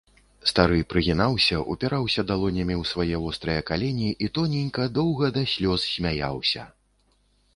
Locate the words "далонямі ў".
2.31-2.89